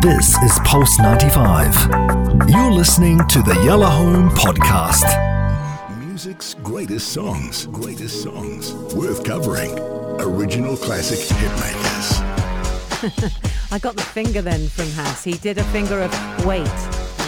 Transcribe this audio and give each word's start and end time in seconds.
This 0.00 0.34
is 0.38 0.58
Pulse 0.64 0.98
95. 0.98 2.48
You're 2.48 2.72
listening 2.72 3.18
to 3.28 3.42
the 3.42 3.60
Yellow 3.66 3.84
Home 3.84 4.30
Podcast. 4.30 5.04
Music's 5.98 6.54
greatest 6.54 7.12
songs, 7.12 7.66
greatest 7.66 8.22
songs, 8.22 8.72
worth 8.94 9.22
covering. 9.24 9.78
Original 10.18 10.78
classic 10.78 11.18
hitmakers. 11.18 12.18
I 13.72 13.78
got 13.78 13.94
the 13.94 14.02
finger 14.02 14.40
then 14.40 14.68
from 14.70 14.86
Hass. 14.86 15.22
He 15.22 15.34
did 15.34 15.58
a 15.58 15.64
finger 15.64 16.00
of 16.00 16.46
wait, 16.46 16.72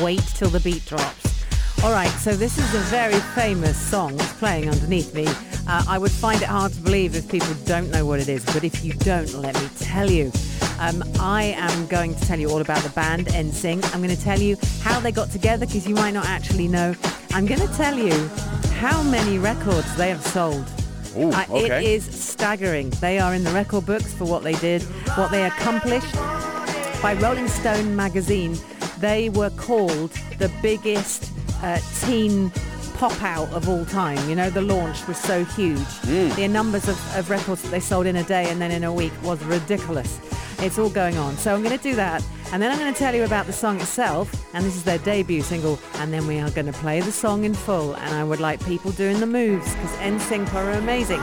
wait 0.00 0.22
till 0.34 0.48
the 0.48 0.60
beat 0.60 0.86
drops. 0.86 1.44
All 1.84 1.92
right, 1.92 2.08
so 2.08 2.34
this 2.34 2.56
is 2.56 2.74
a 2.74 2.78
very 2.88 3.20
famous 3.34 3.76
song 3.76 4.16
that's 4.16 4.32
playing 4.38 4.70
underneath 4.70 5.12
me. 5.12 5.26
Uh, 5.68 5.84
I 5.86 5.98
would 5.98 6.12
find 6.12 6.40
it 6.40 6.48
hard 6.48 6.72
to 6.72 6.80
believe 6.80 7.16
if 7.16 7.30
people 7.30 7.52
don't 7.66 7.90
know 7.90 8.06
what 8.06 8.18
it 8.18 8.30
is, 8.30 8.46
but 8.46 8.64
if 8.64 8.82
you 8.82 8.94
don't, 8.94 9.34
let 9.34 9.60
me 9.60 9.68
tell 9.78 10.10
you. 10.10 10.32
Um, 10.82 11.04
I 11.20 11.54
am 11.56 11.86
going 11.86 12.12
to 12.12 12.20
tell 12.26 12.40
you 12.40 12.50
all 12.50 12.60
about 12.60 12.82
the 12.82 12.88
band 12.90 13.28
NSYNC. 13.28 13.94
I'm 13.94 14.02
going 14.02 14.14
to 14.16 14.20
tell 14.20 14.40
you 14.40 14.56
how 14.80 14.98
they 14.98 15.12
got 15.12 15.30
together 15.30 15.64
because 15.64 15.86
you 15.86 15.94
might 15.94 16.10
not 16.10 16.26
actually 16.26 16.66
know. 16.66 16.92
I'm 17.32 17.46
going 17.46 17.60
to 17.60 17.72
tell 17.74 17.96
you 17.96 18.12
how 18.80 19.00
many 19.04 19.38
records 19.38 19.94
they 19.94 20.08
have 20.08 20.26
sold. 20.26 20.64
Ooh, 21.16 21.30
Uh, 21.30 21.44
It 21.50 21.84
is 21.84 22.04
staggering. 22.04 22.90
They 23.00 23.20
are 23.20 23.32
in 23.32 23.44
the 23.44 23.52
record 23.52 23.86
books 23.86 24.12
for 24.12 24.24
what 24.24 24.42
they 24.42 24.54
did, 24.54 24.82
what 25.14 25.30
they 25.30 25.44
accomplished. 25.44 26.12
By 27.00 27.14
Rolling 27.20 27.46
Stone 27.46 27.94
magazine, 27.94 28.58
they 28.98 29.28
were 29.30 29.50
called 29.50 30.10
the 30.38 30.50
biggest 30.62 31.30
uh, 31.62 31.78
teen 32.00 32.50
pop 32.94 33.22
out 33.22 33.48
of 33.52 33.68
all 33.68 33.84
time. 33.84 34.28
You 34.28 34.34
know, 34.34 34.50
the 34.50 34.62
launch 34.62 35.06
was 35.06 35.16
so 35.16 35.44
huge. 35.44 35.78
Mm. 35.78 36.34
The 36.34 36.48
numbers 36.48 36.88
of, 36.88 37.16
of 37.16 37.30
records 37.30 37.62
that 37.62 37.70
they 37.70 37.80
sold 37.80 38.06
in 38.06 38.16
a 38.16 38.24
day 38.24 38.50
and 38.50 38.60
then 38.60 38.72
in 38.72 38.82
a 38.82 38.92
week 38.92 39.12
was 39.22 39.40
ridiculous. 39.44 40.18
It's 40.62 40.78
all 40.78 40.90
going 40.90 41.18
on. 41.18 41.36
So 41.36 41.52
I'm 41.54 41.62
going 41.62 41.76
to 41.76 41.82
do 41.82 41.94
that. 41.96 42.24
And 42.52 42.62
then 42.62 42.70
I'm 42.70 42.78
going 42.78 42.92
to 42.92 42.98
tell 42.98 43.14
you 43.14 43.24
about 43.24 43.46
the 43.46 43.52
song 43.52 43.80
itself. 43.80 44.32
And 44.54 44.64
this 44.64 44.76
is 44.76 44.84
their 44.84 44.98
debut 44.98 45.42
single. 45.42 45.78
And 45.94 46.12
then 46.12 46.26
we 46.26 46.38
are 46.38 46.50
going 46.50 46.66
to 46.66 46.72
play 46.72 47.00
the 47.00 47.10
song 47.12 47.44
in 47.44 47.52
full. 47.54 47.94
And 47.96 48.14
I 48.14 48.22
would 48.24 48.40
like 48.40 48.64
people 48.64 48.92
doing 48.92 49.18
the 49.20 49.26
moves 49.26 49.72
because 49.74 49.90
NSYNC 49.96 50.54
are 50.54 50.70
amazing. 50.72 51.20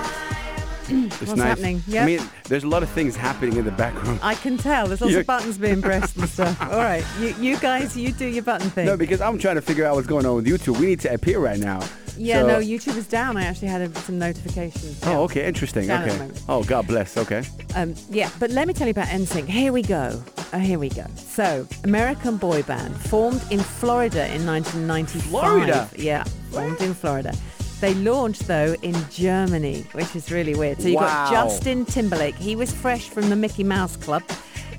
It's 0.91 1.19
What's 1.21 1.35
nice. 1.35 1.47
happening? 1.47 1.83
I 1.95 2.03
mean, 2.05 2.19
there's 2.45 2.63
a 2.63 2.67
lot 2.67 2.81
of 2.81 2.89
things 2.89 3.15
happening 3.15 3.57
in 3.57 3.63
the 3.65 3.71
background. 3.71 4.19
I 4.23 4.33
can 4.33 4.57
tell. 4.57 4.87
There's 4.87 5.01
lots 5.01 5.13
You- 5.13 5.19
of 5.19 5.27
buttons 5.27 5.57
being 5.59 5.81
pressed 5.83 6.17
and 6.17 6.27
stuff. 6.27 6.59
All 6.71 6.79
right, 6.79 7.05
you, 7.19 7.35
you 7.39 7.57
guys, 7.59 7.95
you 7.95 8.11
do 8.11 8.25
your 8.25 8.41
button 8.43 8.71
thing. 8.71 8.87
No, 8.87 8.97
because 8.97 9.21
I'm 9.21 9.37
trying 9.37 9.55
to 9.55 9.61
figure 9.61 9.85
out 9.85 9.93
what's 9.95 10.07
going 10.07 10.25
on 10.25 10.35
with 10.37 10.47
YouTube. 10.47 10.79
We 10.79 10.87
need 10.87 10.99
to 11.01 11.13
appear 11.13 11.37
right 11.39 11.59
now. 11.59 11.79
Yeah, 12.19 12.41
So- 12.41 12.47
no, 12.47 12.59
YouTube 12.59 12.97
is 12.97 13.07
down. 13.07 13.37
I 13.37 13.43
actually 13.45 13.69
had 13.69 13.81
a, 13.81 13.95
some 13.99 14.19
notifications. 14.19 14.99
Oh, 15.05 15.23
okay, 15.23 15.47
interesting. 15.47 15.87
Down 15.87 16.09
Okay. 16.09 16.29
Oh, 16.47 16.63
God 16.63 16.87
bless. 16.87 17.17
Okay. 17.17 17.43
Um, 17.75 17.95
yeah, 18.09 18.29
but 18.39 18.51
let 18.51 18.67
me 18.67 18.73
tell 18.73 18.87
you 18.87 18.91
about 18.91 19.07
NSYNC. 19.07 19.47
Here 19.47 19.71
we 19.71 19.81
go. 19.81 20.21
Oh, 20.53 20.57
here 20.59 20.79
we 20.79 20.89
go. 20.89 21.05
So, 21.15 21.67
American 21.83 22.37
boy 22.37 22.63
band 22.63 22.95
formed 22.95 23.41
in 23.51 23.59
Florida 23.59 24.25
in 24.33 24.45
1995. 24.45 25.29
Florida? 25.29 25.89
Yeah, 25.95 26.23
formed 26.51 26.81
in 26.81 26.93
Florida. 26.93 27.33
They 27.79 27.93
launched 27.93 28.45
though 28.47 28.75
in 28.81 28.93
Germany, 29.09 29.85
which 29.93 30.13
is 30.13 30.31
really 30.31 30.53
weird. 30.53 30.81
So 30.81 30.89
you 30.89 30.95
got 30.95 31.31
Justin 31.31 31.85
Timberlake. 31.85 32.35
He 32.35 32.55
was 32.57 32.73
fresh 32.73 33.07
from 33.07 33.29
the 33.29 33.37
Mickey 33.37 33.63
Mouse 33.63 33.95
Club. 33.95 34.21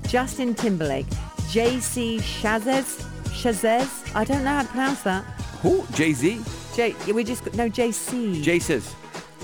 Justin 0.07 0.53
Timberlake, 0.53 1.07
JC 1.49 2.19
Chazes, 2.19 3.01
Chazes. 3.29 4.15
I 4.15 4.23
don't 4.23 4.43
know 4.43 4.51
how 4.51 4.61
to 4.61 4.67
pronounce 4.67 5.01
that. 5.01 5.23
Who? 5.63 5.83
Jay 5.93 6.13
Z? 6.13 6.41
J. 6.89 7.13
We 7.13 7.23
just 7.23 7.53
no 7.53 7.69
JC. 7.69 8.41
Jaces. 8.43 8.95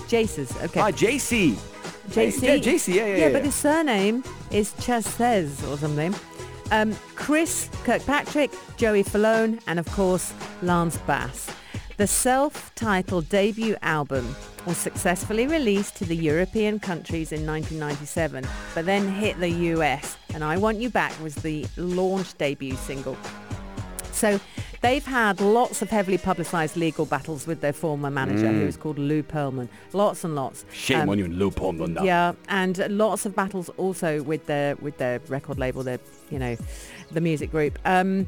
Jaces. 0.07 0.63
Okay. 0.63 0.79
Ah, 0.79 0.89
JC. 0.89 1.53
JC. 2.09 2.41
Yeah, 2.41 2.57
JC. 2.57 2.95
Yeah, 2.95 3.05
yeah, 3.05 3.15
yeah. 3.17 3.29
but 3.31 3.43
his 3.43 3.53
surname 3.53 4.23
is 4.49 4.73
Chasez 4.73 5.69
or 5.69 5.77
something. 5.77 6.15
Um, 6.71 6.95
Chris 7.15 7.69
Kirkpatrick, 7.83 8.51
Joey 8.77 9.03
Fatone, 9.03 9.61
and 9.67 9.77
of 9.77 9.85
course 9.91 10.33
Lance 10.63 10.97
Bass. 11.05 11.51
The 11.97 12.07
self-titled 12.07 13.29
debut 13.29 13.75
album 13.83 14.35
was 14.65 14.77
successfully 14.77 15.45
released 15.45 15.95
to 15.97 16.05
the 16.05 16.15
European 16.15 16.79
countries 16.79 17.31
in 17.31 17.45
1997, 17.45 18.47
but 18.73 18.85
then 18.85 19.07
hit 19.07 19.39
the 19.39 19.49
US. 19.75 20.17
And 20.33 20.43
I 20.43 20.57
Want 20.57 20.79
You 20.79 20.89
Back 20.89 21.13
was 21.21 21.35
the 21.35 21.65
launch 21.77 22.35
debut 22.37 22.75
single. 22.75 23.17
So 24.11 24.39
they've 24.81 25.05
had 25.05 25.39
lots 25.41 25.81
of 25.81 25.89
heavily 25.89 26.17
publicised 26.17 26.75
legal 26.77 27.05
battles 27.05 27.47
with 27.47 27.61
their 27.61 27.73
former 27.73 28.09
manager, 28.09 28.51
who 28.51 28.65
was 28.65 28.77
called 28.77 28.97
Lou 28.99 29.23
Pearlman. 29.23 29.67
Lots 29.93 30.23
and 30.23 30.35
lots. 30.35 30.65
Shame 30.71 31.01
Um, 31.01 31.09
on 31.09 31.19
you, 31.19 31.27
Lou 31.27 31.51
Pearlman. 31.51 32.03
yeah, 32.03 32.33
and 32.49 32.77
lots 32.97 33.25
of 33.25 33.35
battles 33.35 33.69
also 33.77 34.21
with 34.23 34.45
their 34.45 34.75
with 34.77 34.97
their 34.97 35.19
record 35.27 35.57
label, 35.59 35.83
their 35.83 35.99
you 36.29 36.39
know, 36.39 36.55
the 37.11 37.21
music 37.21 37.51
group. 37.51 37.77
Um, 37.85 38.27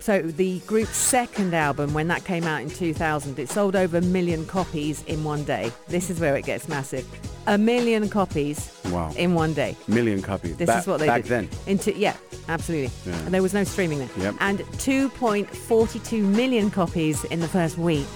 so 0.00 0.22
the 0.22 0.60
group's 0.60 0.96
second 0.96 1.54
album, 1.54 1.92
when 1.92 2.06
that 2.08 2.24
came 2.24 2.44
out 2.44 2.62
in 2.62 2.70
2000, 2.70 3.38
it 3.38 3.48
sold 3.48 3.74
over 3.74 3.96
a 3.98 4.00
million 4.00 4.46
copies 4.46 5.02
in 5.04 5.24
one 5.24 5.42
day. 5.42 5.72
This 5.88 6.08
is 6.08 6.20
where 6.20 6.36
it 6.36 6.44
gets 6.44 6.68
massive. 6.68 7.04
A 7.48 7.56
million 7.58 8.08
copies 8.10 8.70
Wow. 8.92 9.10
in 9.16 9.34
one 9.34 9.54
day. 9.54 9.74
Million 9.88 10.20
copies. 10.22 10.56
This 10.56 10.66
back, 10.66 10.82
is 10.82 10.86
what 10.86 11.00
they 11.00 11.06
back 11.06 11.22
did. 11.22 11.30
then. 11.30 11.48
Into 11.66 11.96
yeah, 11.96 12.14
absolutely. 12.48 12.90
Yeah. 13.10 13.18
And 13.24 13.32
there 13.34 13.42
was 13.42 13.54
no 13.54 13.64
streaming 13.64 13.98
then. 14.00 14.10
Yep. 14.18 14.34
And 14.40 14.58
2.42 14.60 16.22
million 16.22 16.70
copies 16.70 17.24
in 17.24 17.40
the 17.40 17.48
first 17.48 17.78
week, 17.78 18.06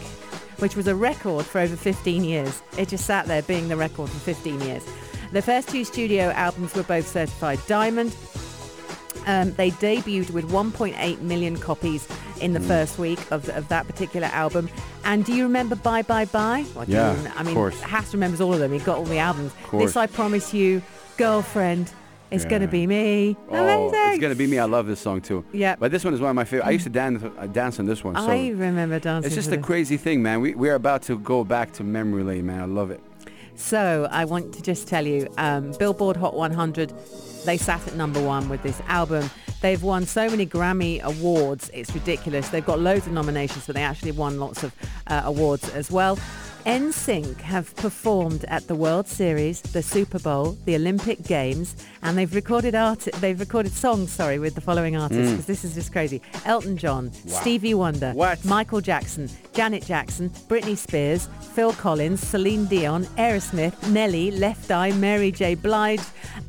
which 0.59 0.77
was 0.77 0.87
a 0.87 0.95
record 0.95 1.47
for 1.47 1.61
over 1.61 1.77
15 1.77 2.25
years. 2.25 2.63
It 2.77 2.89
just 2.89 3.07
sat 3.07 3.27
there 3.27 3.43
being 3.43 3.69
the 3.69 3.77
record 3.77 4.11
for 4.11 4.19
15 4.19 4.61
years. 4.61 4.85
The 5.33 5.43
first 5.43 5.69
two 5.71 5.85
studio 5.85 6.31
albums 6.33 6.75
were 6.75 6.83
both 6.83 7.09
certified 7.09 7.59
diamond. 7.67 8.15
Um, 9.27 9.53
they 9.55 9.71
debuted 9.71 10.31
with 10.31 10.51
1.8 10.51 11.21
million 11.21 11.57
copies 11.57 12.07
in 12.43 12.53
the 12.53 12.61
Mm. 12.61 12.67
first 12.67 12.99
week 12.99 13.21
of, 13.31 13.49
of 13.51 13.69
that 13.69 13.87
particular 13.87 14.27
album. 14.33 14.69
And 15.05 15.25
do 15.25 15.33
you 15.33 15.45
remember 15.45 15.77
Bye 15.77 16.03
Bye 16.03 16.25
Bye? 16.27 16.65
Well, 16.75 16.85
you 16.87 16.97
Yeah, 16.97 17.17
I 17.37 17.41
of 17.41 17.47
mean, 17.47 17.55
course. 17.55 17.81
Hass 17.81 18.13
remembers 18.13 18.41
all 18.41 18.53
of 18.53 18.59
them. 18.61 18.73
He 18.73 18.79
got 18.81 18.99
all 18.99 19.05
the 19.05 19.19
albums. 19.19 19.53
course. 19.65 19.85
This 19.85 19.97
I 19.97 20.07
Promise 20.07 20.53
You, 20.53 20.83
Girlfriend, 21.17 21.93
It's 22.31 22.45
Gonna 22.45 22.67
Be 22.67 22.87
Me. 22.87 23.37
Oh, 23.51 23.55
Amazing. 23.57 23.99
it's 24.13 24.21
gonna 24.21 24.35
be 24.35 24.47
me. 24.47 24.59
I 24.59 24.65
love 24.65 24.87
this 24.87 25.01
song 25.01 25.21
too. 25.21 25.45
Yeah. 25.53 25.77
But 25.79 25.91
this 25.93 26.05
one 26.05 26.15
is 26.15 26.21
one 26.21 26.31
of 26.31 26.37
my 26.37 26.45
favorite. 26.45 26.67
I 26.67 26.71
used 26.71 26.85
to 26.85 26.91
dance, 26.91 27.23
uh, 27.23 27.47
dance 27.47 27.79
on 27.79 27.87
this 27.87 28.03
one. 28.03 28.17
So 28.17 28.23
I 28.31 28.49
remember 28.49 28.99
dancing. 28.99 29.27
it's 29.27 29.35
just 29.37 29.53
a 29.53 29.59
crazy 29.59 29.97
thing, 29.97 30.23
man. 30.23 30.41
We 30.41 30.55
we're 30.55 30.75
about 30.75 31.03
to 31.03 31.19
go 31.19 31.45
back 31.45 31.73
to 31.75 31.85
memory 31.85 32.25
lane, 32.25 32.47
man. 32.47 32.61
I 32.61 32.65
love 32.65 32.91
it. 32.91 33.01
So 33.55 34.09
I 34.11 34.25
want 34.25 34.55
to 34.55 34.63
just 34.63 34.89
tell 34.89 35.07
you, 35.07 35.29
um, 35.39 35.73
Billboard 35.79 36.17
Hot 36.17 36.35
100, 36.35 36.93
they 37.45 37.57
sat 37.59 37.87
at 37.87 37.95
number 37.97 38.21
one 38.21 38.49
with 38.49 38.63
this 38.63 38.81
album. 38.89 39.31
They've 39.63 39.83
won 39.83 40.07
so 40.07 40.29
many 40.29 40.45
Grammy 40.45 41.01
awards, 41.03 41.71
it's 41.73 41.95
ridiculous. 41.95 42.49
They've 42.49 42.67
got 42.67 42.81
loads 42.81 43.07
of 43.07 43.13
nominations, 43.13 43.65
but 43.67 43.77
they 43.77 43.83
actually 43.83 44.11
won 44.13 44.39
lots 44.41 44.65
of 44.65 44.75
uh, 45.07 45.23
awards 45.25 45.69
as 45.71 45.91
well. 45.91 46.19
NSYNC 46.67 47.41
have 47.41 47.75
performed 47.77 48.45
at 48.47 48.69
the 48.69 48.75
World 48.77 49.09
Series, 49.09 49.61
the 49.61 49.83
Super 49.83 50.21
Bowl, 50.21 50.57
the 50.65 50.77
Olympic 50.77 51.23
Games, 51.25 51.75
and 52.03 52.17
they've 52.17 52.33
recorded 52.33 52.75
art. 52.77 53.01
They've 53.21 53.39
recorded 53.39 53.73
songs, 53.73 54.13
sorry, 54.13 54.39
with 54.39 54.55
the 54.55 54.61
following 54.61 54.97
artists 54.97 55.31
because 55.33 55.47
this 55.47 55.65
is 55.65 55.75
just 55.75 55.91
crazy: 55.93 56.23
Elton 56.45 56.77
John, 56.77 57.13
Stevie 57.13 57.75
Wonder, 57.75 58.13
What? 58.13 58.45
Michael 58.45 58.81
Jackson, 58.81 59.29
Janet 59.53 59.85
Jackson, 59.85 60.31
Britney 60.49 60.77
Spears, 60.77 61.29
Phil 61.55 61.73
Collins, 61.73 62.21
Celine 62.21 62.67
Dion, 62.67 63.05
Aerosmith, 63.17 63.75
Nelly, 63.91 64.31
Left 64.31 64.71
Eye, 64.71 64.93
Mary 64.93 65.33
J. 65.33 65.57
Blige, 65.57 66.01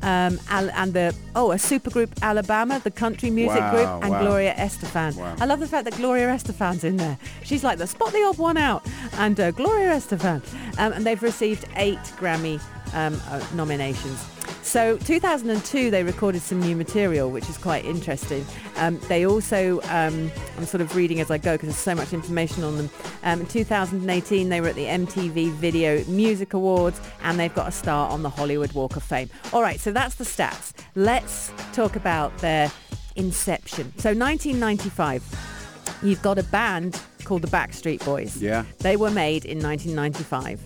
um, 0.02 0.38
Al- 0.48 0.70
and 0.70 0.92
the 0.92 1.14
oh 1.36 1.52
a 1.52 1.56
supergroup 1.56 2.10
Alabama, 2.22 2.80
the 2.82 2.90
country 2.90 3.30
music 3.30 3.60
Wow, 3.60 3.70
group, 3.70 4.04
and 4.04 4.10
wow. 4.12 4.22
Gloria 4.22 4.54
Estefan. 4.54 5.16
Wow. 5.16 5.34
I 5.40 5.46
love 5.46 5.60
the 5.60 5.66
fact 5.68 5.84
that 5.84 5.96
Gloria 5.96 6.28
Estefan's 6.28 6.84
in 6.84 6.96
there. 6.96 7.18
She's 7.42 7.64
like 7.64 7.78
the 7.78 7.86
spot 7.86 8.12
the 8.12 8.22
odd 8.24 8.38
one 8.38 8.56
out, 8.56 8.86
and 9.18 9.38
uh, 9.38 9.50
Gloria 9.50 9.90
Estefan, 9.96 10.42
um, 10.78 10.92
and 10.92 11.04
they've 11.06 11.22
received 11.22 11.66
eight 11.76 11.98
Grammy 12.18 12.60
um, 12.94 13.20
uh, 13.28 13.44
nominations. 13.54 14.24
So 14.64 14.96
2002, 14.96 15.90
they 15.90 16.02
recorded 16.02 16.40
some 16.40 16.58
new 16.58 16.74
material, 16.74 17.30
which 17.30 17.48
is 17.50 17.58
quite 17.58 17.84
interesting. 17.84 18.44
Um, 18.76 18.98
they 19.08 19.26
also, 19.26 19.80
um, 19.82 20.32
I'm 20.56 20.64
sort 20.64 20.80
of 20.80 20.96
reading 20.96 21.20
as 21.20 21.30
I 21.30 21.36
go 21.36 21.52
because 21.52 21.68
there's 21.68 21.76
so 21.76 21.94
much 21.94 22.12
information 22.14 22.64
on 22.64 22.78
them. 22.78 22.90
Um, 23.22 23.40
in 23.42 23.46
2018, 23.46 24.48
they 24.48 24.60
were 24.62 24.68
at 24.68 24.74
the 24.74 24.86
MTV 24.86 25.52
Video 25.52 26.02
Music 26.06 26.54
Awards, 26.54 27.00
and 27.22 27.38
they've 27.38 27.54
got 27.54 27.68
a 27.68 27.72
star 27.72 28.10
on 28.10 28.22
the 28.22 28.30
Hollywood 28.30 28.72
Walk 28.72 28.96
of 28.96 29.02
Fame. 29.02 29.28
All 29.52 29.60
right, 29.60 29.78
so 29.78 29.92
that's 29.92 30.14
the 30.14 30.24
stats. 30.24 30.72
Let's 30.94 31.52
talk 31.74 31.94
about 31.94 32.36
their 32.38 32.72
inception. 33.16 33.92
So 33.98 34.14
1995, 34.14 35.98
you've 36.02 36.22
got 36.22 36.38
a 36.38 36.44
band 36.44 37.00
called 37.24 37.42
the 37.42 37.48
Backstreet 37.48 38.02
Boys. 38.04 38.38
Yeah. 38.38 38.64
They 38.78 38.96
were 38.96 39.10
made 39.10 39.44
in 39.44 39.62
1995. 39.62 40.60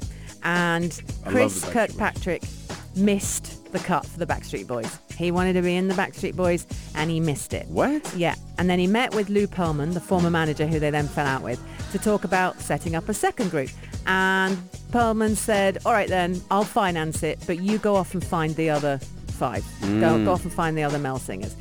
And 0.44 1.02
Chris 1.26 1.64
Kirkpatrick 1.64 2.42
Boys. 2.42 2.57
Missed 2.98 3.72
the 3.72 3.78
cut 3.78 4.04
for 4.04 4.18
the 4.18 4.26
Backstreet 4.26 4.66
Boys. 4.66 4.98
He 5.16 5.30
wanted 5.30 5.52
to 5.54 5.62
be 5.62 5.76
in 5.76 5.88
the 5.88 5.94
Backstreet 5.94 6.34
Boys 6.34 6.66
and 6.94 7.10
he 7.10 7.20
missed 7.20 7.52
it. 7.52 7.66
What? 7.68 8.14
Yeah, 8.14 8.34
and 8.58 8.68
then 8.68 8.78
he 8.78 8.86
met 8.86 9.14
with 9.14 9.28
Lou 9.28 9.46
Pearlman, 9.46 9.94
the 9.94 10.00
former 10.00 10.30
manager 10.30 10.66
who 10.66 10.78
they 10.78 10.90
then 10.90 11.06
fell 11.06 11.26
out 11.26 11.42
with, 11.42 11.62
to 11.92 11.98
talk 11.98 12.24
about 12.24 12.60
setting 12.60 12.94
up 12.94 13.08
a 13.08 13.14
second 13.14 13.50
group. 13.50 13.70
And 14.06 14.56
Pearlman 14.90 15.36
said, 15.36 15.78
all 15.84 15.92
right 15.92 16.08
then, 16.08 16.40
I'll 16.50 16.64
finance 16.64 17.22
it, 17.22 17.38
but 17.46 17.60
you 17.60 17.78
go 17.78 17.94
off 17.94 18.14
and 18.14 18.24
find 18.24 18.56
the 18.56 18.70
other 18.70 18.98
five. 19.28 19.64
Go, 19.80 19.86
mm. 19.86 20.24
go 20.24 20.32
off 20.32 20.44
and 20.44 20.52
find 20.52 20.76
the 20.76 20.82
other 20.82 20.98
male 20.98 21.18
singers. 21.18 21.54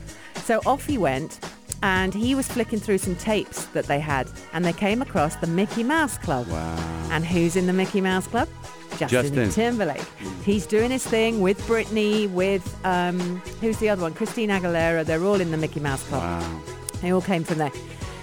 So 0.44 0.62
off 0.66 0.86
he 0.86 0.98
went, 0.98 1.39
and 1.84 2.13
he 2.13 2.34
was 2.36 2.48
flicking 2.48 2.80
through 2.80 2.98
some 2.98 3.16
tapes 3.16 3.66
that 3.68 3.86
they 3.86 4.00
had, 4.00 4.28
and 4.54 4.66
they 4.66 4.74
came 4.74 5.01
across 5.01 5.36
the 5.36 5.48
Mickey 5.48 5.84
Mouse 5.84 6.18
Club. 6.18 6.48
Wow. 6.48 7.10
And 7.12 7.25
who's 7.25 7.56
in 7.56 7.68
the 7.68 7.74
Mickey 7.74 8.01
Mouse 8.01 8.28
Club? 8.28 8.48
Justin, 8.97 9.33
Justin. 9.33 9.49
Timberlake. 9.49 10.05
He's 10.44 10.65
doing 10.65 10.91
his 10.91 11.05
thing 11.05 11.41
with 11.41 11.59
Britney, 11.61 12.29
with 12.31 12.79
um, 12.85 13.19
who's 13.61 13.77
the 13.77 13.89
other 13.89 14.01
one? 14.01 14.13
Christina 14.13 14.59
Aguilera. 14.59 15.05
They're 15.05 15.23
all 15.23 15.41
in 15.41 15.51
the 15.51 15.57
Mickey 15.57 15.79
Mouse 15.79 16.03
Club. 16.03 16.21
Wow. 16.21 16.61
They 17.01 17.11
all 17.11 17.21
came 17.21 17.44
from 17.44 17.59
there. 17.59 17.71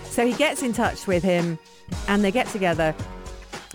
So 0.04 0.26
he 0.26 0.32
gets 0.34 0.62
in 0.62 0.72
touch 0.72 1.06
with 1.06 1.22
him 1.22 1.58
and 2.08 2.24
they 2.24 2.30
get 2.30 2.46
together 2.48 2.94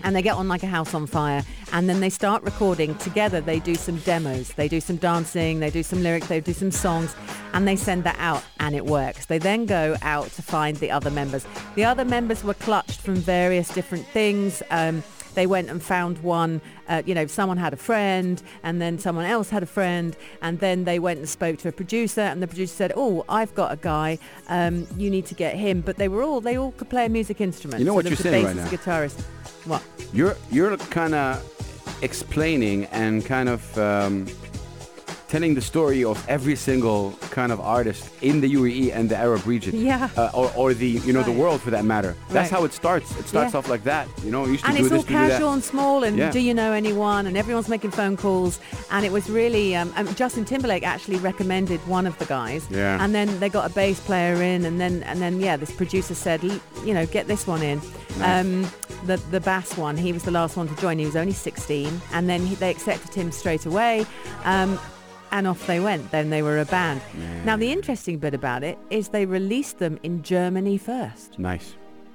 and 0.02 0.16
they 0.16 0.22
get 0.22 0.36
on 0.36 0.48
like 0.48 0.62
a 0.62 0.66
house 0.66 0.94
on 0.94 1.06
fire 1.06 1.44
and 1.72 1.88
then 1.88 2.00
they 2.00 2.10
start 2.10 2.42
recording 2.42 2.94
together. 2.96 3.40
They 3.40 3.60
do 3.60 3.74
some 3.74 3.98
demos, 3.98 4.52
they 4.54 4.68
do 4.68 4.80
some 4.80 4.96
dancing, 4.96 5.60
they 5.60 5.70
do 5.70 5.82
some 5.82 6.02
lyrics, 6.02 6.28
they 6.28 6.40
do 6.40 6.52
some 6.52 6.70
songs 6.70 7.14
and 7.52 7.66
they 7.66 7.76
send 7.76 8.04
that 8.04 8.16
out 8.18 8.42
and 8.58 8.74
it 8.74 8.86
works. 8.86 9.26
They 9.26 9.38
then 9.38 9.66
go 9.66 9.96
out 10.02 10.30
to 10.32 10.42
find 10.42 10.76
the 10.78 10.90
other 10.90 11.10
members. 11.10 11.46
The 11.74 11.84
other 11.84 12.04
members 12.04 12.42
were 12.42 12.54
clutched 12.54 13.00
from 13.00 13.16
various 13.16 13.72
different 13.72 14.06
things. 14.06 14.62
Um, 14.70 15.02
they 15.34 15.46
went 15.46 15.68
and 15.70 15.82
found 15.82 16.18
one, 16.18 16.60
uh, 16.88 17.02
you 17.06 17.14
know, 17.14 17.26
someone 17.26 17.56
had 17.56 17.72
a 17.72 17.76
friend 17.76 18.42
and 18.62 18.80
then 18.80 18.98
someone 18.98 19.24
else 19.24 19.50
had 19.50 19.62
a 19.62 19.66
friend 19.66 20.16
and 20.42 20.58
then 20.60 20.84
they 20.84 20.98
went 20.98 21.18
and 21.18 21.28
spoke 21.28 21.58
to 21.58 21.68
a 21.68 21.72
producer 21.72 22.20
and 22.22 22.42
the 22.42 22.46
producer 22.46 22.74
said, 22.74 22.92
oh, 22.96 23.24
I've 23.28 23.54
got 23.54 23.72
a 23.72 23.76
guy, 23.76 24.18
um, 24.48 24.86
you 24.96 25.10
need 25.10 25.26
to 25.26 25.34
get 25.34 25.54
him. 25.56 25.80
But 25.80 25.96
they 25.96 26.08
were 26.08 26.22
all, 26.22 26.40
they 26.40 26.56
all 26.56 26.72
could 26.72 26.90
play 26.90 27.06
a 27.06 27.08
music 27.08 27.40
instrument. 27.40 27.80
You 27.80 27.86
know 27.86 27.92
So 27.92 27.96
what 27.96 28.06
you're 28.06 28.16
saying 28.16 28.44
right 28.46 28.56
now? 28.56 28.66
guitarist. 28.68 29.20
What? 29.66 29.82
You're 30.12 30.36
you're 30.50 30.76
kind 30.76 31.14
of 31.14 31.44
explaining 32.02 32.86
and 32.86 33.24
kind 33.24 33.48
of 33.48 33.78
um, 33.78 34.26
telling 35.30 35.54
the 35.54 35.60
story 35.60 36.02
of 36.04 36.16
every 36.28 36.56
single 36.56 37.12
kind 37.30 37.52
of 37.52 37.60
artist 37.60 38.10
in 38.20 38.40
the 38.40 38.48
UAE 38.58 38.90
and 38.92 39.08
the 39.08 39.16
Arab 39.16 39.46
region. 39.46 39.72
Yeah. 39.80 40.08
Uh, 40.16 40.30
or, 40.34 40.50
or 40.56 40.74
the 40.74 40.88
you 41.06 41.12
know 41.12 41.22
the 41.22 41.30
world 41.42 41.60
for 41.62 41.70
that 41.70 41.84
matter. 41.84 42.12
That's 42.28 42.50
Right. 42.50 42.58
how 42.58 42.64
it 42.64 42.72
starts. 42.72 43.08
It 43.20 43.26
starts 43.28 43.52
Yeah. 43.52 43.58
off 43.58 43.68
like 43.68 43.84
that. 43.84 44.08
You 44.24 44.30
know, 44.32 44.44
used 44.46 44.64
to 44.64 44.68
and 44.68 44.76
do 44.76 44.82
it's 44.82 44.90
this, 44.90 44.98
all 44.98 45.04
casual 45.04 45.52
and 45.52 45.62
small 45.62 46.02
and 46.04 46.16
Yeah. 46.18 46.32
do 46.32 46.40
you 46.40 46.52
know 46.52 46.72
anyone 46.72 47.26
and 47.28 47.36
everyone's 47.36 47.68
making 47.68 47.92
phone 47.92 48.16
calls 48.16 48.58
and 48.90 49.06
it 49.06 49.12
was 49.12 49.30
really 49.30 49.76
um, 49.76 49.92
um, 49.96 50.06
justin 50.14 50.44
timberlake 50.44 50.84
actually 50.94 51.18
recommended 51.30 51.80
one 51.86 52.06
of 52.10 52.14
the 52.18 52.24
guys 52.24 52.62
Yeah. 52.70 53.02
and 53.02 53.14
then 53.14 53.28
they 53.40 53.48
got 53.48 53.64
a 53.70 53.74
bass 53.74 54.00
player 54.00 54.34
in 54.42 54.64
and 54.64 54.80
then 54.80 55.02
and 55.04 55.20
then 55.20 55.38
yeah 55.40 55.56
this 55.56 55.70
producer 55.70 56.14
said 56.14 56.42
you 56.42 56.94
know 56.96 57.06
get 57.06 57.26
this 57.28 57.46
one 57.46 57.62
in 57.62 57.80
um, 58.22 58.50
the 59.06 59.16
the 59.30 59.40
bass 59.40 59.76
one 59.76 59.96
he 59.96 60.12
was 60.12 60.22
the 60.24 60.30
last 60.40 60.56
one 60.56 60.66
to 60.68 60.76
join 60.76 60.98
he 60.98 61.06
was 61.06 61.16
only 61.16 61.32
16 61.32 62.00
and 62.14 62.28
then 62.28 62.40
he, 62.46 62.54
they 62.56 62.70
accepted 62.70 63.12
him 63.14 63.30
straight 63.32 63.64
away 63.66 64.06
um, 64.44 64.78
and 65.32 65.46
off 65.46 65.66
they 65.66 65.80
went 65.80 66.10
then 66.10 66.30
they 66.30 66.42
were 66.42 66.58
a 66.58 66.64
band 66.66 67.00
now 67.44 67.56
the 67.56 67.70
interesting 67.70 68.18
bit 68.18 68.34
about 68.34 68.62
it 68.64 68.78
is 68.90 69.08
they 69.08 69.26
released 69.26 69.78
them 69.78 69.98
in 70.02 70.22
germany 70.22 70.76
first 70.78 71.38
Nice. 71.38 71.74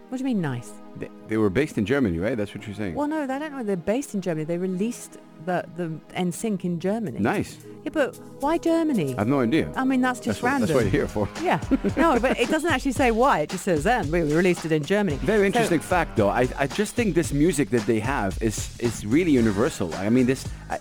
what 0.10 0.18
do 0.18 0.24
you 0.24 0.26
mean 0.26 0.42
nice 0.42 0.72
They, 0.98 1.10
they 1.28 1.38
were 1.38 1.50
based 1.62 1.78
in 1.78 1.86
Germany, 1.86 2.20
right? 2.26 2.38
That's 2.40 2.54
what 2.56 2.64
you're 2.66 2.76
saying. 2.82 2.96
well, 2.96 3.10
no, 3.16 3.28
they 3.28 3.38
don't 3.42 3.52
know. 3.56 3.64
They're 3.70 3.86
based 3.96 4.12
in 4.16 4.22
Germany. 4.22 4.46
They 4.52 4.58
released 4.70 5.12
the 5.48 5.58
the 5.80 5.88
NSYNC 6.26 6.64
in 6.70 6.76
Germany. 6.80 7.20
Nice. 7.20 7.52
Yeah, 7.84 7.92
but 8.00 8.10
why 8.44 8.54
Germany? 8.72 9.08
I 9.18 9.20
have 9.24 9.28
no 9.28 9.42
idea. 9.48 9.66
I 9.76 9.84
mean, 9.90 10.02
that's 10.06 10.22
just 10.28 10.40
that's, 10.40 10.42
what, 10.44 10.52
random. 10.52 10.68
that's 10.68 10.76
what 10.78 10.84
you're 10.86 11.00
here 11.02 11.10
for. 11.16 11.26
Yeah. 11.50 11.60
No, 12.04 12.10
but 12.26 12.40
it 12.44 12.48
doesn't 12.56 12.72
actually 12.76 12.96
say 13.04 13.10
why. 13.22 13.36
It 13.44 13.50
just 13.56 13.66
says 13.70 13.84
then 13.84 14.04
we 14.14 14.20
released 14.42 14.64
it 14.68 14.72
in 14.72 14.84
Germany. 14.94 15.18
Very 15.34 15.44
So- 15.44 15.50
interesting 15.52 15.82
fact, 15.94 16.12
though. 16.16 16.32
I, 16.42 16.44
I 16.64 16.66
just 16.82 16.92
think 16.98 17.08
this 17.22 17.32
music 17.34 17.68
that 17.76 17.86
they 17.92 18.00
have 18.16 18.32
is 18.50 18.56
is 18.88 18.96
really 19.16 19.34
universal. 19.44 19.88
I 20.08 20.10
mean, 20.16 20.26
this. 20.32 20.42
I, 20.74 20.78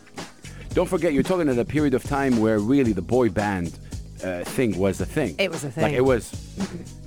don't 0.75 0.89
forget, 0.89 1.13
you're 1.13 1.23
talking 1.23 1.49
at 1.49 1.59
a 1.59 1.65
period 1.65 1.95
of 1.95 2.03
time 2.05 2.39
where 2.41 2.59
really 2.59 2.93
the 2.93 3.03
boy 3.03 3.29
band 3.31 3.79
uh, 4.23 4.43
thing 4.45 4.79
was 4.79 5.01
a 5.01 5.07
thing. 5.07 5.35
It 5.39 5.51
was 5.51 5.63
a 5.65 5.67
Like 5.69 5.75
thing. 5.75 5.95
it 5.95 6.05
was. 6.05 6.33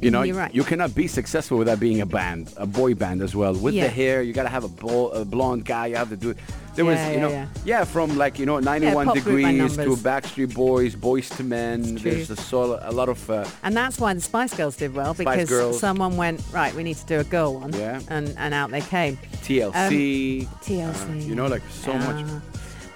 You 0.02 0.12
know, 0.12 0.24
right. 0.32 0.54
you 0.54 0.64
cannot 0.64 0.94
be 0.94 1.08
successful 1.08 1.58
without 1.58 1.80
being 1.80 2.02
a 2.02 2.06
band, 2.06 2.54
a 2.58 2.66
boy 2.68 2.94
band 2.94 3.22
as 3.22 3.36
well. 3.36 3.54
With 3.56 3.74
the 3.74 3.88
hair, 3.90 4.22
you 4.22 4.34
gotta 4.34 4.50
have 4.50 4.64
a, 4.64 4.68
bl- 4.68 5.08
a 5.12 5.26
blonde 5.26 5.66
guy. 5.66 5.88
You 5.88 5.96
have 5.96 6.10
to 6.10 6.18
do. 6.18 6.30
It. 6.32 6.38
There 6.76 6.86
was, 6.86 6.98
Yeah, 7.00 7.08
you 7.08 7.14
yeah, 7.16 7.22
know, 7.22 7.30
yeah. 7.30 7.48
yeah, 7.66 7.84
from 7.86 8.18
like 8.18 8.38
you 8.38 8.46
know, 8.46 8.60
91 8.60 9.06
pop 9.08 9.16
degrees 9.16 9.76
to. 9.78 9.96
Backstreet 9.96 10.54
Boys, 10.54 10.96
Boyz 10.96 11.40
II 11.40 11.48
Men. 11.48 11.96
There's 11.96 12.30
a, 12.30 12.36
sol- 12.36 12.78
a 12.80 12.92
lot 12.92 13.10
of. 13.10 13.28
Uh, 13.30 13.46
And 13.64 13.76
that's 13.76 13.98
why 14.00 14.14
the 14.14 14.22
Spice 14.22 14.54
Girls 14.54 14.78
did 14.78 14.94
well 14.94 15.16
because 15.16 15.80
someone 15.80 16.18
went 16.18 16.40
right. 16.54 16.72
We 16.76 16.84
need 16.84 16.98
to 16.98 17.06
do 17.08 17.20
a 17.20 17.24
girl 17.24 17.56
one. 17.56 17.74
Yeah. 17.74 18.00
And 18.10 18.36
and 18.38 18.54
out 18.54 18.70
they 18.70 18.82
came. 18.82 19.18
TLC. 19.42 20.46
TLC. 20.62 21.10
uh, 21.10 21.14
you 21.14 21.34
know, 21.36 21.48
like 21.48 21.64
so 21.72 21.94
much. 21.98 22.26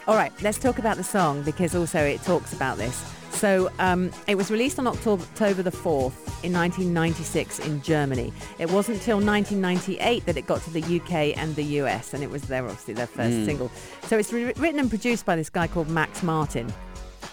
All 0.07 0.15
right, 0.15 0.31
let's 0.41 0.57
talk 0.57 0.79
about 0.79 0.97
the 0.97 1.03
song 1.03 1.43
because 1.43 1.75
also 1.75 1.99
it 1.99 2.21
talks 2.23 2.53
about 2.53 2.77
this. 2.77 2.95
So 3.31 3.71
um, 3.79 4.11
it 4.27 4.35
was 4.35 4.51
released 4.51 4.77
on 4.77 4.87
October, 4.87 5.23
October 5.23 5.61
the 5.63 5.71
4th 5.71 6.13
in 6.43 6.51
1996 6.53 7.59
in 7.59 7.81
Germany. 7.81 8.33
It 8.59 8.69
wasn't 8.71 8.97
until 8.97 9.17
1998 9.17 10.25
that 10.25 10.37
it 10.37 10.45
got 10.47 10.61
to 10.63 10.69
the 10.71 10.81
UK 10.99 11.37
and 11.37 11.55
the 11.55 11.63
US, 11.81 12.13
and 12.13 12.23
it 12.23 12.29
was 12.29 12.41
their 12.43 12.63
obviously 12.65 12.93
their 12.93 13.07
first 13.07 13.37
Mm. 13.37 13.45
single. 13.45 13.71
So 14.07 14.17
it's 14.17 14.33
re- 14.33 14.53
written 14.57 14.79
and 14.79 14.89
produced 14.89 15.25
by 15.25 15.35
this 15.35 15.49
guy 15.49 15.67
called 15.67 15.89
Max 15.89 16.23
Martin, 16.23 16.71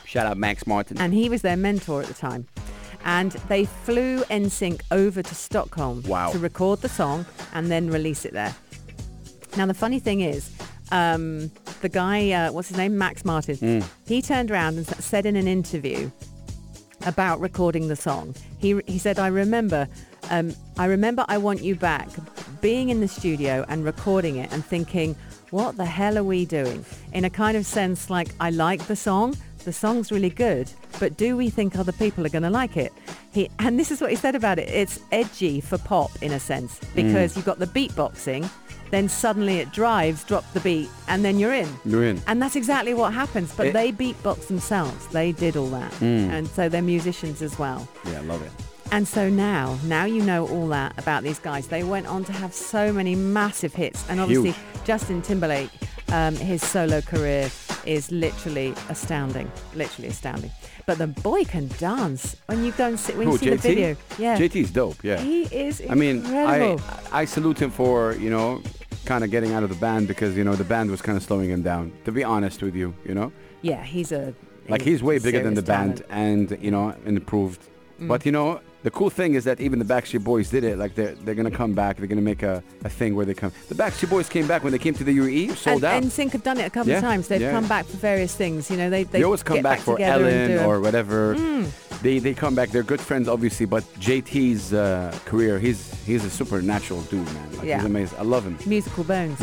Shout 0.04 0.26
out 0.26 0.36
Max 0.38 0.66
Martin. 0.66 0.98
and 1.00 1.12
he 1.12 1.28
was 1.28 1.42
their 1.42 1.56
mentor 1.56 2.00
at 2.02 2.06
the 2.06 2.14
time. 2.14 2.46
And 3.04 3.32
they 3.48 3.64
flew 3.64 4.22
NSYNC 4.30 4.82
over 4.90 5.22
to 5.22 5.34
Stockholm 5.34 6.02
Wow. 6.06 6.30
to 6.32 6.38
record 6.38 6.80
the 6.82 6.88
song 6.88 7.26
and 7.54 7.70
then 7.70 7.90
release 7.90 8.24
it 8.24 8.32
there. 8.34 8.54
Now 9.56 9.66
the 9.66 9.74
funny 9.74 9.98
thing 9.98 10.20
is, 10.20 10.50
um, 10.92 11.50
the 11.80 11.88
guy, 11.88 12.30
uh, 12.30 12.52
what's 12.52 12.68
his 12.68 12.76
name, 12.76 12.96
Max 12.98 13.24
Martin, 13.24 13.56
Hmm. 13.56 13.80
he 14.06 14.20
turned 14.22 14.50
around 14.50 14.76
and 14.78 14.86
said 14.86 15.26
in 15.26 15.36
an 15.36 15.46
interview 15.48 16.10
about 17.06 17.40
recording 17.40 17.88
the 17.88 17.96
song. 17.96 18.34
He 18.58 18.80
he 18.86 18.98
said, 18.98 19.18
"I 19.18 19.28
remember, 19.28 19.88
um, 20.30 20.54
I 20.78 20.86
remember, 20.86 21.24
I 21.28 21.38
want 21.38 21.62
you 21.62 21.74
back, 21.76 22.08
being 22.60 22.88
in 22.90 23.00
the 23.00 23.08
studio 23.08 23.64
and 23.68 23.84
recording 23.84 24.36
it 24.36 24.52
and 24.52 24.64
thinking, 24.64 25.14
what 25.50 25.76
the 25.76 25.84
hell 25.86 26.18
are 26.18 26.24
we 26.24 26.44
doing? 26.44 26.84
In 27.12 27.24
a 27.24 27.30
kind 27.30 27.56
of 27.56 27.64
sense, 27.66 28.10
like 28.10 28.28
I 28.40 28.50
like 28.50 28.86
the 28.86 28.96
song." 28.96 29.36
The 29.64 29.72
song's 29.72 30.10
really 30.10 30.30
good, 30.30 30.70
but 30.98 31.18
do 31.18 31.36
we 31.36 31.50
think 31.50 31.76
other 31.76 31.92
people 31.92 32.24
are 32.24 32.30
going 32.30 32.44
to 32.44 32.48
like 32.48 32.76
it? 32.78 32.90
He 33.32 33.50
and 33.58 33.78
this 33.78 33.90
is 33.90 34.00
what 34.00 34.10
he 34.10 34.16
said 34.16 34.34
about 34.34 34.58
it. 34.58 34.68
It's 34.68 35.00
edgy 35.12 35.60
for 35.60 35.78
pop 35.78 36.10
in 36.22 36.32
a 36.32 36.40
sense 36.40 36.80
because 36.94 37.36
you've 37.36 37.44
got 37.44 37.58
the 37.58 37.66
beatboxing, 37.66 38.48
then 38.90 39.08
suddenly 39.08 39.58
it 39.58 39.70
drives, 39.72 40.24
drop 40.24 40.50
the 40.54 40.60
beat, 40.60 40.88
and 41.08 41.24
then 41.24 41.38
you're 41.38 41.52
in. 41.52 41.68
You're 41.84 42.04
in. 42.04 42.22
And 42.26 42.40
that's 42.40 42.56
exactly 42.56 42.94
what 42.94 43.12
happens. 43.12 43.52
But 43.54 43.66
It- 43.68 43.72
they 43.74 43.92
beatbox 43.92 44.46
themselves. 44.46 45.06
They 45.08 45.32
did 45.32 45.56
all 45.56 45.68
that. 45.70 45.92
And 46.00 46.48
so 46.48 46.68
they're 46.68 46.80
musicians 46.82 47.42
as 47.42 47.58
well. 47.58 47.86
Yeah, 48.06 48.18
I 48.18 48.22
love 48.22 48.42
it. 48.42 48.50
And 48.90 49.06
so 49.06 49.28
now, 49.28 49.76
now 49.84 50.06
you 50.06 50.22
know 50.22 50.48
all 50.48 50.66
that 50.68 50.94
about 50.96 51.22
these 51.22 51.38
guys. 51.38 51.66
They 51.66 51.82
went 51.82 52.06
on 52.06 52.24
to 52.24 52.32
have 52.32 52.54
so 52.54 52.90
many 52.90 53.14
massive 53.14 53.74
hits. 53.74 54.02
And 54.08 54.18
obviously, 54.18 54.52
Huge. 54.52 54.84
Justin 54.86 55.20
Timberlake, 55.20 55.68
um, 56.10 56.34
his 56.36 56.62
solo 56.64 57.02
career 57.02 57.50
is 57.88 58.12
literally 58.12 58.74
astounding. 58.90 59.50
Literally 59.74 60.08
astounding. 60.08 60.52
But 60.86 60.98
the 60.98 61.06
boy 61.06 61.44
can 61.44 61.68
dance. 61.78 62.36
When 62.46 62.62
you 62.62 62.72
go 62.72 62.86
and 62.86 63.00
sit, 63.00 63.16
when 63.16 63.28
you 63.28 63.38
see 63.38 63.50
the 63.50 63.56
video. 63.56 63.96
Yeah. 64.18 64.38
JT's 64.38 64.70
dope, 64.70 65.02
yeah. 65.02 65.18
He 65.18 65.42
is 65.44 65.82
I 65.88 65.94
mean. 65.94 66.24
I 66.26 66.76
I 67.10 67.24
salute 67.24 67.60
him 67.60 67.70
for, 67.70 68.14
you 68.14 68.30
know, 68.30 68.62
kind 69.06 69.24
of 69.24 69.30
getting 69.30 69.54
out 69.54 69.62
of 69.62 69.70
the 69.70 69.80
band 69.86 70.06
because, 70.06 70.36
you 70.36 70.44
know, 70.44 70.54
the 70.54 70.64
band 70.64 70.90
was 70.90 71.00
kind 71.00 71.16
of 71.16 71.24
slowing 71.24 71.50
him 71.50 71.62
down, 71.62 71.92
to 72.04 72.12
be 72.12 72.22
honest 72.22 72.62
with 72.62 72.76
you, 72.76 72.94
you 73.04 73.14
know? 73.14 73.32
yeah, 73.62 73.82
he's 73.82 74.12
a... 74.12 74.34
Like, 74.68 74.82
he's 74.82 75.02
way 75.02 75.18
bigger 75.18 75.42
than 75.42 75.54
the 75.54 75.62
band 75.62 76.04
talent. 76.08 76.50
and, 76.50 76.62
you 76.62 76.70
know, 76.70 76.94
improved. 77.06 77.62
Mm. 77.98 78.08
But, 78.08 78.26
you 78.26 78.32
know, 78.32 78.60
the 78.84 78.90
cool 78.92 79.10
thing 79.10 79.34
is 79.34 79.44
that 79.44 79.60
even 79.60 79.78
the 79.80 79.84
Backstreet 79.84 80.22
Boys 80.22 80.50
did 80.50 80.62
it. 80.64 80.78
Like, 80.78 80.94
they're, 80.94 81.14
they're 81.16 81.34
going 81.34 81.50
to 81.50 81.56
come 81.56 81.74
back. 81.74 81.96
They're 81.96 82.06
going 82.06 82.18
to 82.18 82.22
make 82.24 82.42
a, 82.44 82.62
a 82.84 82.88
thing 82.88 83.14
where 83.16 83.26
they 83.26 83.34
come. 83.34 83.52
The 83.68 83.74
Backstreet 83.74 84.08
Boys 84.10 84.28
came 84.28 84.46
back 84.46 84.62
when 84.62 84.70
they 84.72 84.78
came 84.78 84.94
to 84.94 85.04
the 85.04 85.16
UAE, 85.18 85.56
sold 85.56 85.76
and, 85.76 85.84
out. 85.84 86.02
and 86.02 86.12
Sync 86.12 86.32
have 86.32 86.44
done 86.44 86.58
it 86.58 86.64
a 86.66 86.70
couple 86.70 86.90
Yeah, 86.90 86.98
of 86.98 87.02
times. 87.02 87.26
They've 87.28 87.40
yeah. 87.40 87.50
come 87.50 87.66
back 87.66 87.86
for 87.86 87.96
various 87.96 88.34
things. 88.36 88.70
You 88.70 88.76
know, 88.76 88.88
they 88.90 89.02
they, 89.04 89.18
they 89.18 89.24
always 89.24 89.42
come 89.42 89.56
get 89.56 89.62
back, 89.64 89.80
for 89.80 90.00
Ellen 90.00 90.50
Mm. 90.50 90.66
or 90.66 90.80
whatever. 90.80 91.34
They 92.02 92.20
they 92.20 92.32
come 92.32 92.54
back. 92.54 92.68
They're 92.70 92.84
good 92.84 93.00
friends, 93.00 93.26
obviously. 93.28 93.66
But 93.66 93.82
JT's 93.98 94.72
uh, 94.72 95.12
career, 95.24 95.58
he's 95.58 95.92
he's 96.04 96.24
a 96.24 96.30
supernatural 96.30 97.02
dude, 97.02 97.24
man. 97.34 97.56
Like, 97.56 97.66
Yeah. 97.66 97.76
He's 97.78 97.86
amazing. 97.86 98.18
I 98.20 98.22
love 98.22 98.44
him. 98.44 98.56
musical 98.66 99.02
bones. 99.02 99.40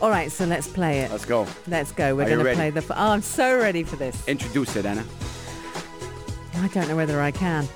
All 0.00 0.10
right, 0.10 0.30
so 0.30 0.44
let's 0.46 0.68
play 0.68 1.00
it. 1.00 1.10
Let's 1.10 1.24
go. 1.24 1.48
Let's 1.66 1.90
go. 1.90 2.14
We're 2.14 2.22
Are 2.26 2.28
going 2.36 2.44
to 2.46 2.54
play 2.54 2.70
the. 2.70 2.84
Oh, 2.90 3.10
I'm 3.10 3.22
so 3.22 3.58
ready 3.58 3.82
for 3.82 3.96
this. 3.96 4.16
Introduce 4.28 4.76
it, 4.76 4.86
Ana. 4.86 5.04
I 6.54 6.68
don't 6.68 6.88
know 6.88 6.96
whether 6.96 7.20
I 7.20 7.30
can. 7.32 7.66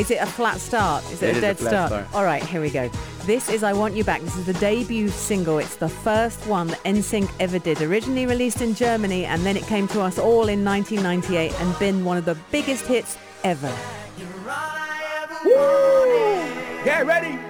Is 0.00 0.10
it 0.10 0.16
a 0.22 0.26
flat 0.26 0.58
start? 0.60 1.04
Is 1.12 1.22
it, 1.22 1.26
It 1.26 1.28
a 1.28 1.30
is 1.32 1.36
a 1.38 1.40
dead 1.42 1.58
flat 1.58 1.70
start? 1.70 1.88
start. 1.90 2.14
All 2.14 2.24
right, 2.24 2.42
here 2.42 2.62
we 2.62 2.70
go. 2.70 2.88
This 3.26 3.50
is 3.50 3.62
I 3.62 3.74
Want 3.74 3.94
You 3.94 4.02
Back. 4.02 4.22
This 4.22 4.34
is 4.34 4.46
the 4.46 4.54
debut 4.54 5.08
single. 5.08 5.58
It's 5.58 5.76
the 5.76 5.90
first 5.90 6.46
one 6.46 6.68
that 6.68 6.82
NSYNC 6.84 7.30
ever 7.38 7.58
did. 7.58 7.82
Originally 7.82 8.24
released 8.24 8.62
in 8.62 8.74
Germany, 8.74 9.26
and 9.26 9.44
then 9.44 9.58
it 9.58 9.64
came 9.64 9.86
to 9.88 10.00
us 10.00 10.18
all 10.18 10.48
in 10.48 10.64
1998 10.64 11.52
and 11.60 11.78
been 11.78 12.02
one 12.06 12.16
of 12.16 12.24
the 12.24 12.34
biggest 12.50 12.86
hits 12.86 13.18
ever. 13.44 13.70
Get 16.82 17.06
ready. 17.06 17.49